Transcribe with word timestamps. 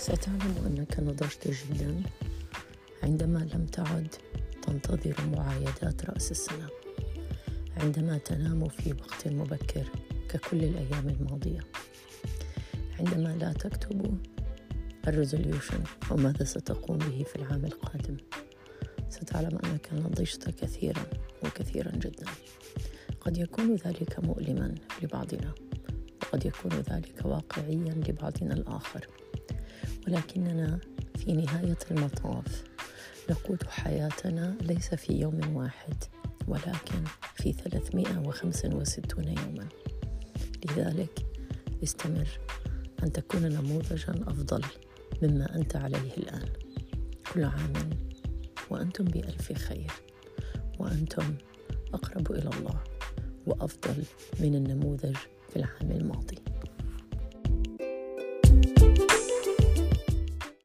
ستعلم 0.00 0.54
أنك 0.66 1.00
نضجت 1.00 1.48
جدا 1.48 2.02
عندما 3.02 3.38
لم 3.38 3.66
تعد 3.66 4.14
تنتظر 4.62 5.16
معايدات 5.36 6.04
رأس 6.04 6.30
السنة. 6.30 6.68
عندما 7.76 8.18
تنام 8.18 8.68
في 8.68 8.92
وقت 8.92 9.28
مبكر 9.28 9.88
ككل 10.28 10.64
الأيام 10.64 11.08
الماضية. 11.08 11.60
عندما 12.98 13.28
لا 13.28 13.52
تكتب 13.52 14.18
الريزوليوشن 15.08 15.82
وماذا 16.10 16.44
ستقوم 16.44 16.98
به 16.98 17.24
في 17.24 17.36
العام 17.36 17.64
القادم. 17.64 18.16
ستعلم 19.08 19.58
أنك 19.64 19.88
نضجت 19.92 20.50
كثيرا 20.50 21.02
وكثيرا 21.44 21.90
جدا. 21.90 22.26
قد 23.20 23.38
يكون 23.38 23.74
ذلك 23.74 24.24
مؤلما 24.24 24.74
لبعضنا 25.02 25.54
وقد 26.22 26.46
يكون 26.46 26.72
ذلك 26.72 27.20
واقعيا 27.24 27.94
لبعضنا 28.08 28.54
الآخر. 28.54 29.06
ولكننا 30.10 30.78
في 31.16 31.32
نهاية 31.32 31.78
المطاف. 31.90 32.64
نقود 33.30 33.62
حياتنا 33.62 34.56
ليس 34.60 34.94
في 34.94 35.12
يوم 35.12 35.56
واحد 35.56 35.94
ولكن 36.48 37.04
في 37.34 37.52
365 37.52 39.28
يوما. 39.28 39.68
لذلك 40.64 41.26
استمر 41.82 42.28
أن 43.02 43.12
تكون 43.12 43.42
نموذجا 43.42 44.14
أفضل 44.26 44.64
مما 45.22 45.56
أنت 45.56 45.76
عليه 45.76 46.14
الآن. 46.18 46.48
كل 47.34 47.44
عام 47.44 47.90
وأنتم 48.70 49.04
بألف 49.04 49.52
خير 49.52 49.92
وأنتم 50.78 51.34
أقرب 51.94 52.32
إلى 52.32 52.50
الله 52.58 52.80
وأفضل 53.46 54.04
من 54.40 54.54
النموذج 54.54 55.16
في 55.48 55.56
العام 55.56 55.90
الماضي. 55.90 56.38